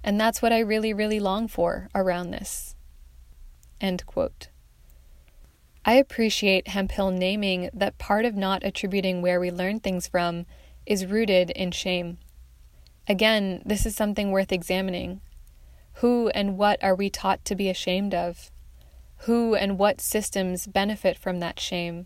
And 0.03 0.19
that's 0.19 0.41
what 0.41 0.53
I 0.53 0.59
really, 0.59 0.93
really 0.93 1.19
long 1.19 1.47
for 1.47 1.89
around 1.95 2.31
this. 2.31 2.75
End 3.79 4.05
quote. 4.05 4.49
I 5.83 5.93
appreciate 5.93 6.69
Hemphill 6.69 7.11
naming 7.11 7.69
that 7.73 7.99
part 7.99 8.25
of 8.25 8.35
not 8.35 8.63
attributing 8.63 9.21
where 9.21 9.39
we 9.39 9.51
learn 9.51 9.79
things 9.79 10.07
from 10.07 10.47
is 10.85 11.05
rooted 11.05 11.51
in 11.51 11.71
shame. 11.71 12.17
Again, 13.07 13.61
this 13.65 13.85
is 13.85 13.95
something 13.95 14.31
worth 14.31 14.51
examining. 14.51 15.21
Who 15.99 16.29
and 16.29 16.57
what 16.57 16.83
are 16.83 16.95
we 16.95 17.09
taught 17.09 17.45
to 17.45 17.55
be 17.55 17.69
ashamed 17.69 18.15
of? 18.15 18.51
Who 19.19 19.55
and 19.55 19.79
what 19.79 20.01
systems 20.01 20.67
benefit 20.67 21.17
from 21.17 21.39
that 21.39 21.59
shame? 21.59 22.05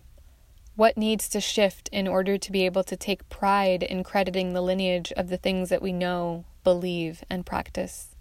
What 0.75 0.98
needs 0.98 1.28
to 1.30 1.42
shift 1.42 1.89
in 1.92 2.08
order 2.08 2.38
to 2.38 2.51
be 2.51 2.66
able 2.66 2.84
to 2.86 2.96
take 2.96 3.28
pride 3.28 3.84
in 3.84 4.04
crediting 4.04 4.54
the 4.54 4.62
lineage 4.62 5.12
of 5.18 5.28
the 5.28 5.38
things 5.38 5.68
that 5.70 5.82
we 5.82 5.92
know, 5.92 6.46
believe, 6.63 7.24
and 7.30 7.46
practice? 7.46 8.16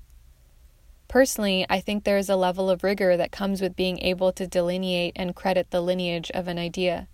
Personally, 1.06 1.64
I 1.70 1.80
think 1.80 2.02
there 2.04 2.18
is 2.18 2.28
a 2.28 2.36
level 2.36 2.68
of 2.68 2.82
rigor 2.82 3.16
that 3.16 3.30
comes 3.30 3.60
with 3.60 3.76
being 3.76 4.00
able 4.00 4.32
to 4.32 4.46
delineate 4.46 5.12
and 5.16 5.36
credit 5.36 5.70
the 5.70 5.80
lineage 5.80 6.30
of 6.32 6.48
an 6.48 6.58
idea. 6.58 7.08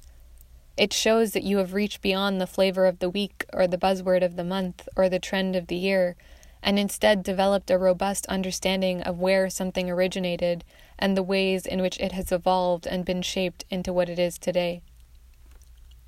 It 0.76 0.92
shows 0.92 1.32
that 1.32 1.44
you 1.44 1.58
have 1.58 1.74
reached 1.74 2.00
beyond 2.00 2.40
the 2.40 2.46
flavor 2.46 2.86
of 2.86 2.98
the 2.98 3.10
week 3.10 3.44
or 3.52 3.66
the 3.66 3.78
buzzword 3.78 4.24
of 4.24 4.36
the 4.36 4.42
month 4.42 4.88
or 4.96 5.08
the 5.08 5.20
trend 5.20 5.54
of 5.54 5.68
the 5.68 5.76
year 5.76 6.16
and 6.64 6.78
instead 6.78 7.22
developed 7.22 7.70
a 7.70 7.78
robust 7.78 8.26
understanding 8.26 9.02
of 9.02 9.20
where 9.20 9.50
something 9.50 9.90
originated 9.90 10.64
and 10.98 11.16
the 11.16 11.22
ways 11.22 11.66
in 11.66 11.82
which 11.82 12.00
it 12.00 12.12
has 12.12 12.32
evolved 12.32 12.86
and 12.86 13.04
been 13.04 13.20
shaped 13.20 13.64
into 13.70 13.92
what 13.92 14.08
it 14.08 14.18
is 14.18 14.38
today. 14.38 14.80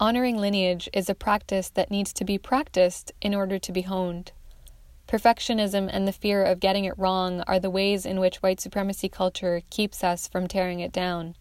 Honoring 0.00 0.38
lineage 0.38 0.88
is 0.92 1.08
a 1.08 1.14
practice 1.14 1.68
that 1.70 1.90
needs 1.90 2.12
to 2.14 2.24
be 2.24 2.38
practiced 2.38 3.12
in 3.20 3.34
order 3.34 3.58
to 3.58 3.72
be 3.72 3.82
honed. 3.82 4.32
Perfectionism 5.06 5.88
and 5.92 6.08
the 6.08 6.12
fear 6.12 6.42
of 6.42 6.58
getting 6.58 6.86
it 6.86 6.98
wrong 6.98 7.42
are 7.42 7.60
the 7.60 7.70
ways 7.70 8.04
in 8.04 8.18
which 8.18 8.42
white 8.42 8.60
supremacy 8.60 9.08
culture 9.08 9.60
keeps 9.70 10.02
us 10.02 10.26
from 10.26 10.48
tearing 10.48 10.80
it 10.80 10.90
down. 10.90 11.36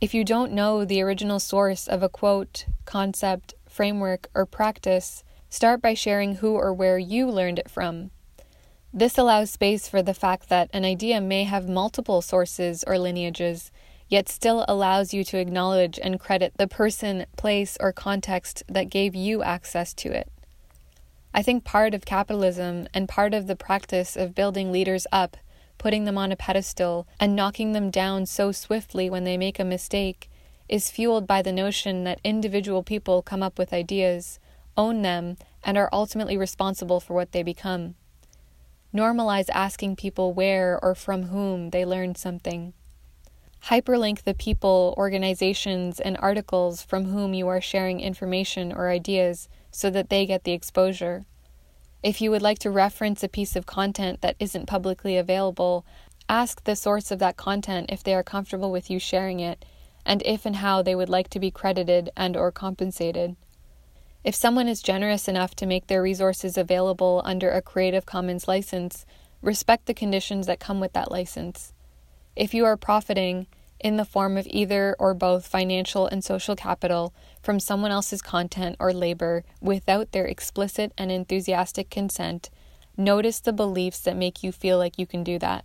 If 0.00 0.14
you 0.14 0.24
don't 0.24 0.52
know 0.52 0.84
the 0.84 1.00
original 1.00 1.38
source 1.38 1.86
of 1.86 2.02
a 2.02 2.08
quote, 2.08 2.66
concept, 2.84 3.54
framework, 3.68 4.28
or 4.34 4.44
practice, 4.44 5.22
start 5.56 5.80
by 5.80 5.94
sharing 5.94 6.34
who 6.36 6.54
or 6.54 6.70
where 6.70 6.98
you 6.98 7.26
learned 7.26 7.58
it 7.58 7.70
from. 7.70 8.10
This 8.92 9.16
allows 9.16 9.50
space 9.50 9.88
for 9.88 10.02
the 10.02 10.12
fact 10.12 10.50
that 10.50 10.68
an 10.74 10.84
idea 10.84 11.18
may 11.18 11.44
have 11.44 11.66
multiple 11.66 12.20
sources 12.20 12.84
or 12.86 12.98
lineages, 12.98 13.70
yet 14.06 14.28
still 14.28 14.66
allows 14.68 15.14
you 15.14 15.24
to 15.24 15.38
acknowledge 15.38 15.98
and 16.02 16.20
credit 16.20 16.52
the 16.58 16.68
person, 16.68 17.24
place, 17.38 17.78
or 17.80 17.90
context 17.90 18.64
that 18.68 18.90
gave 18.90 19.14
you 19.14 19.42
access 19.42 19.94
to 19.94 20.12
it. 20.12 20.30
I 21.32 21.42
think 21.42 21.64
part 21.64 21.94
of 21.94 22.04
capitalism 22.04 22.86
and 22.92 23.08
part 23.08 23.32
of 23.32 23.46
the 23.46 23.56
practice 23.56 24.14
of 24.14 24.34
building 24.34 24.70
leaders 24.70 25.06
up, 25.10 25.38
putting 25.78 26.04
them 26.04 26.18
on 26.18 26.32
a 26.32 26.36
pedestal, 26.36 27.06
and 27.18 27.34
knocking 27.34 27.72
them 27.72 27.90
down 27.90 28.26
so 28.26 28.52
swiftly 28.52 29.08
when 29.08 29.24
they 29.24 29.38
make 29.38 29.58
a 29.58 29.64
mistake 29.64 30.30
is 30.68 30.90
fueled 30.90 31.26
by 31.26 31.40
the 31.40 31.52
notion 31.52 32.04
that 32.04 32.20
individual 32.22 32.82
people 32.82 33.22
come 33.22 33.42
up 33.42 33.58
with 33.58 33.72
ideas, 33.72 34.38
own 34.76 35.02
them, 35.02 35.36
and 35.64 35.76
are 35.76 35.88
ultimately 35.92 36.36
responsible 36.36 37.00
for 37.00 37.14
what 37.14 37.32
they 37.32 37.42
become. 37.42 37.94
Normalize 38.94 39.50
asking 39.52 39.96
people 39.96 40.32
where 40.32 40.78
or 40.82 40.94
from 40.94 41.24
whom 41.24 41.70
they 41.70 41.84
learned 41.84 42.16
something. 42.16 42.72
Hyperlink 43.64 44.22
the 44.22 44.34
people, 44.34 44.94
organizations, 44.96 45.98
and 45.98 46.16
articles 46.18 46.82
from 46.82 47.06
whom 47.06 47.34
you 47.34 47.48
are 47.48 47.60
sharing 47.60 48.00
information 48.00 48.72
or 48.72 48.88
ideas 48.88 49.48
so 49.70 49.90
that 49.90 50.08
they 50.08 50.24
get 50.24 50.44
the 50.44 50.52
exposure. 50.52 51.24
If 52.02 52.20
you 52.20 52.30
would 52.30 52.42
like 52.42 52.60
to 52.60 52.70
reference 52.70 53.24
a 53.24 53.28
piece 53.28 53.56
of 53.56 53.66
content 53.66 54.20
that 54.20 54.36
isn't 54.38 54.66
publicly 54.66 55.16
available, 55.16 55.84
ask 56.28 56.62
the 56.62 56.76
source 56.76 57.10
of 57.10 57.18
that 57.18 57.36
content 57.36 57.90
if 57.90 58.04
they 58.04 58.14
are 58.14 58.22
comfortable 58.22 58.70
with 58.70 58.88
you 58.88 58.98
sharing 58.98 59.40
it 59.40 59.64
and 60.04 60.22
if 60.24 60.46
and 60.46 60.56
how 60.56 60.82
they 60.82 60.94
would 60.94 61.08
like 61.08 61.28
to 61.30 61.40
be 61.40 61.50
credited 61.50 62.10
and 62.16 62.36
or 62.36 62.52
compensated. 62.52 63.34
If 64.26 64.34
someone 64.34 64.66
is 64.66 64.82
generous 64.82 65.28
enough 65.28 65.54
to 65.54 65.66
make 65.66 65.86
their 65.86 66.02
resources 66.02 66.58
available 66.58 67.22
under 67.24 67.48
a 67.52 67.62
Creative 67.62 68.04
Commons 68.04 68.48
license, 68.48 69.06
respect 69.40 69.86
the 69.86 69.94
conditions 69.94 70.48
that 70.48 70.58
come 70.58 70.80
with 70.80 70.94
that 70.94 71.12
license. 71.12 71.72
If 72.34 72.52
you 72.52 72.64
are 72.64 72.76
profiting, 72.76 73.46
in 73.78 73.98
the 73.98 74.04
form 74.04 74.36
of 74.36 74.48
either 74.48 74.96
or 74.98 75.14
both 75.14 75.46
financial 75.46 76.08
and 76.08 76.24
social 76.24 76.56
capital 76.56 77.14
from 77.40 77.60
someone 77.60 77.92
else's 77.92 78.20
content 78.20 78.74
or 78.80 78.92
labor 78.92 79.44
without 79.60 80.10
their 80.10 80.26
explicit 80.26 80.92
and 80.98 81.12
enthusiastic 81.12 81.88
consent, 81.88 82.50
notice 82.96 83.38
the 83.38 83.52
beliefs 83.52 84.00
that 84.00 84.16
make 84.16 84.42
you 84.42 84.50
feel 84.50 84.76
like 84.76 84.98
you 84.98 85.06
can 85.06 85.22
do 85.22 85.38
that. 85.38 85.64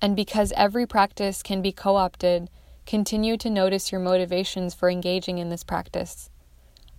And 0.00 0.16
because 0.16 0.50
every 0.56 0.86
practice 0.86 1.42
can 1.42 1.60
be 1.60 1.72
co 1.72 1.96
opted, 1.96 2.48
continue 2.86 3.36
to 3.36 3.50
notice 3.50 3.92
your 3.92 4.00
motivations 4.00 4.72
for 4.72 4.88
engaging 4.88 5.36
in 5.36 5.50
this 5.50 5.62
practice. 5.62 6.29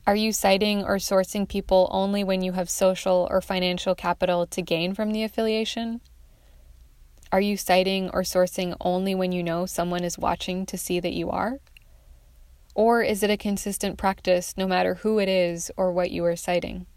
Are 0.08 0.16
you 0.16 0.32
citing 0.32 0.84
or 0.84 0.96
sourcing 0.96 1.48
people 1.48 1.88
only 1.92 2.24
when 2.24 2.42
you 2.42 2.54
have 2.54 2.72
social 2.72 3.28
or 3.30 3.40
financial 3.40 3.94
capital 3.94 4.48
to 4.48 4.62
gain 4.64 4.96
from 4.96 5.12
the 5.12 5.24
affiliation? 5.24 6.02
Are 7.32 7.40
you 7.40 7.56
citing 7.56 8.10
or 8.10 8.24
sourcing 8.24 8.76
only 8.82 9.14
when 9.14 9.32
you 9.32 9.44
know 9.44 9.68
someone 9.68 10.04
is 10.04 10.18
watching 10.18 10.66
to 10.66 10.78
see 10.78 11.00
that 11.00 11.14
you 11.14 11.30
are? 11.30 11.60
Or 12.74 13.04
is 13.04 13.22
it 13.22 13.30
a 13.30 13.38
consistent 13.38 14.00
practice 14.00 14.56
no 14.58 14.68
matter 14.68 14.96
who 14.96 15.20
it 15.20 15.30
is 15.30 15.72
or 15.78 15.92
what 15.92 16.10
you 16.10 16.26
are 16.26 16.36
citing? 16.36 16.88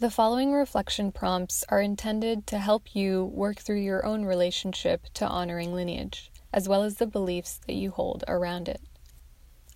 The 0.00 0.12
following 0.12 0.52
reflection 0.52 1.10
prompts 1.10 1.64
are 1.70 1.80
intended 1.80 2.46
to 2.46 2.60
help 2.60 2.94
you 2.94 3.24
work 3.24 3.56
through 3.56 3.80
your 3.80 4.06
own 4.06 4.24
relationship 4.24 5.06
to 5.14 5.26
honoring 5.26 5.74
lineage, 5.74 6.30
as 6.52 6.68
well 6.68 6.84
as 6.84 6.98
the 6.98 7.06
beliefs 7.08 7.58
that 7.66 7.74
you 7.74 7.90
hold 7.90 8.22
around 8.28 8.68
it. 8.68 8.80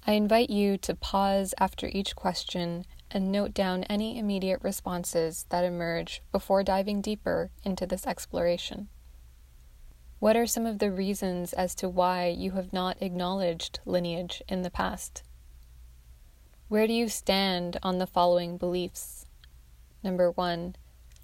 I 0.07 0.12
invite 0.12 0.49
you 0.49 0.79
to 0.79 0.95
pause 0.95 1.55
after 1.59 1.88
each 1.88 2.14
question 2.14 2.85
and 3.11 3.33
note 3.33 3.52
down 3.52 3.83
any 3.85 4.17
immediate 4.17 4.61
responses 4.62 5.45
that 5.49 5.64
emerge 5.64 6.23
before 6.31 6.62
diving 6.62 7.00
deeper 7.00 7.50
into 7.64 7.85
this 7.85 8.07
exploration. 8.07 8.87
What 10.21 10.37
are 10.37 10.47
some 10.47 10.67
of 10.67 10.79
the 10.79 10.93
reasons 10.93 11.52
as 11.52 11.75
to 11.75 11.88
why 11.88 12.29
you 12.29 12.52
have 12.52 12.73
not 12.73 13.03
acknowledged 13.03 13.81
lineage 13.85 14.40
in 14.49 14.62
the 14.62 14.70
past? 14.70 15.25
Where 16.68 16.87
do 16.87 16.92
you 16.92 17.09
stand 17.09 17.77
on 17.83 17.99
the 17.99 18.07
following 18.07 18.57
beliefs? 18.57 19.27
Number 20.03 20.31
one, 20.31 20.77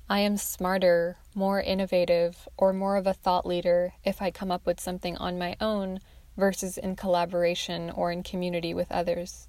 I 0.09 0.21
am 0.21 0.37
smarter, 0.37 1.19
more 1.35 1.61
innovative, 1.61 2.49
or 2.57 2.73
more 2.73 2.97
of 2.97 3.07
a 3.07 3.13
thought 3.13 3.45
leader 3.45 3.93
if 4.05 4.23
I 4.23 4.31
come 4.31 4.51
up 4.51 4.65
with 4.65 4.81
something 4.81 5.17
on 5.17 5.39
my 5.39 5.57
own 5.61 6.01
versus 6.37 6.79
in 6.79 6.97
collaboration 6.97 7.91
or 7.91 8.13
in 8.13 8.23
community 8.23 8.73
with 8.73 8.91
others. 8.93 9.49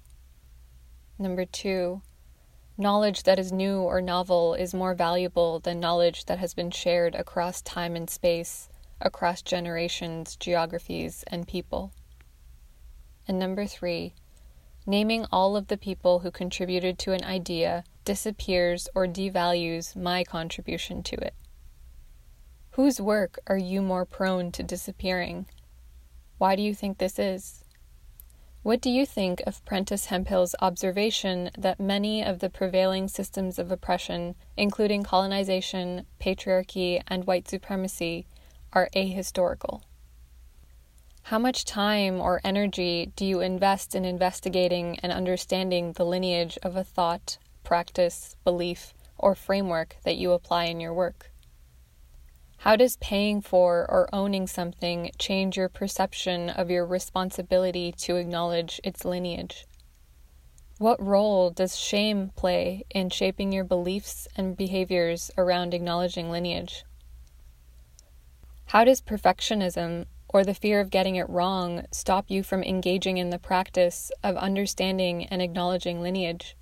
Number 1.18 1.44
two, 1.44 2.02
knowledge 2.76 3.22
that 3.22 3.38
is 3.38 3.52
new 3.52 3.80
or 3.80 4.02
novel 4.02 4.54
is 4.54 4.74
more 4.74 4.94
valuable 4.94 5.60
than 5.60 5.80
knowledge 5.80 6.24
that 6.24 6.38
has 6.38 6.52
been 6.52 6.70
shared 6.70 7.14
across 7.14 7.62
time 7.62 7.94
and 7.94 8.10
space, 8.10 8.68
across 9.00 9.42
generations, 9.42 10.36
geographies, 10.36 11.24
and 11.28 11.46
people. 11.46 11.92
And 13.28 13.38
number 13.38 13.66
three, 13.66 14.14
naming 14.90 15.24
all 15.30 15.56
of 15.56 15.68
the 15.68 15.78
people 15.78 16.18
who 16.18 16.30
contributed 16.32 16.98
to 16.98 17.12
an 17.12 17.22
idea 17.24 17.84
disappears 18.04 18.88
or 18.92 19.06
devalues 19.06 19.94
my 19.94 20.24
contribution 20.24 21.00
to 21.04 21.14
it? 21.14 21.32
Whose 22.72 23.00
work 23.00 23.38
are 23.46 23.56
you 23.56 23.82
more 23.82 24.04
prone 24.04 24.50
to 24.50 24.64
disappearing? 24.64 25.46
Why 26.38 26.56
do 26.56 26.62
you 26.62 26.74
think 26.74 26.98
this 26.98 27.20
is? 27.20 27.62
What 28.62 28.80
do 28.80 28.90
you 28.90 29.06
think 29.06 29.42
of 29.46 29.64
Prentice 29.64 30.06
Hemphill's 30.06 30.56
observation 30.60 31.50
that 31.56 31.78
many 31.78 32.24
of 32.24 32.40
the 32.40 32.50
prevailing 32.50 33.06
systems 33.06 33.60
of 33.60 33.70
oppression, 33.70 34.34
including 34.56 35.04
colonization, 35.04 36.04
patriarchy, 36.20 37.00
and 37.06 37.26
white 37.26 37.48
supremacy, 37.48 38.26
are 38.72 38.90
ahistorical? 38.94 39.82
How 41.22 41.38
much 41.38 41.64
time 41.64 42.20
or 42.20 42.40
energy 42.42 43.12
do 43.14 43.24
you 43.24 43.40
invest 43.40 43.94
in 43.94 44.04
investigating 44.04 44.98
and 45.00 45.12
understanding 45.12 45.92
the 45.92 46.04
lineage 46.04 46.58
of 46.62 46.74
a 46.74 46.82
thought, 46.82 47.38
practice, 47.62 48.34
belief, 48.42 48.94
or 49.16 49.34
framework 49.34 49.96
that 50.04 50.16
you 50.16 50.32
apply 50.32 50.64
in 50.64 50.80
your 50.80 50.92
work? 50.92 51.30
How 52.58 52.76
does 52.76 52.96
paying 52.96 53.40
for 53.40 53.86
or 53.90 54.08
owning 54.12 54.46
something 54.46 55.12
change 55.18 55.56
your 55.56 55.68
perception 55.68 56.50
of 56.50 56.70
your 56.70 56.84
responsibility 56.84 57.92
to 57.92 58.16
acknowledge 58.16 58.80
its 58.84 59.04
lineage? 59.04 59.66
What 60.76 61.02
role 61.02 61.50
does 61.50 61.78
shame 61.78 62.32
play 62.36 62.84
in 62.90 63.10
shaping 63.10 63.52
your 63.52 63.64
beliefs 63.64 64.26
and 64.34 64.56
behaviors 64.56 65.30
around 65.38 65.74
acknowledging 65.74 66.30
lineage? 66.30 66.84
How 68.66 68.84
does 68.84 69.00
perfectionism 69.00 70.06
or 70.32 70.44
the 70.44 70.54
fear 70.54 70.80
of 70.80 70.90
getting 70.90 71.16
it 71.16 71.28
wrong 71.28 71.84
stop 71.90 72.26
you 72.28 72.42
from 72.42 72.62
engaging 72.62 73.18
in 73.18 73.30
the 73.30 73.38
practice 73.38 74.10
of 74.22 74.36
understanding 74.36 75.26
and 75.26 75.42
acknowledging 75.42 76.00
lineage? 76.00 76.56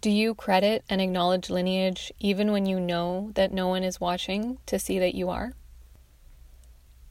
Do 0.00 0.10
you 0.10 0.34
credit 0.34 0.84
and 0.88 1.00
acknowledge 1.00 1.50
lineage 1.50 2.12
even 2.20 2.52
when 2.52 2.66
you 2.66 2.78
know 2.78 3.32
that 3.34 3.52
no 3.52 3.66
one 3.66 3.82
is 3.82 4.00
watching 4.00 4.58
to 4.66 4.78
see 4.78 4.98
that 5.00 5.14
you 5.14 5.28
are? 5.28 5.54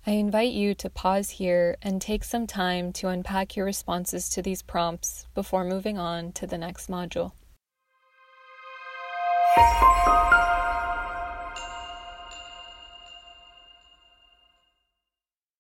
I 0.06 0.12
invite 0.12 0.54
you 0.54 0.74
to 0.76 0.90
pause 0.90 1.32
here 1.32 1.76
and 1.82 2.02
take 2.02 2.24
some 2.24 2.48
time 2.48 2.94
to 2.94 3.10
unpack 3.10 3.58
your 3.58 3.66
responses 3.66 4.30
to 4.30 4.42
these 4.42 4.62
prompts 4.62 5.28
before 5.36 5.66
moving 5.66 5.98
on 5.98 6.32
to 6.32 6.48
the 6.48 6.58
next 6.58 6.90
module. 6.90 7.34